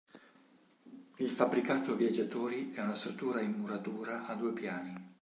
[1.17, 5.09] Il fabbricato viaggiatori è una struttura in muratura a due piani.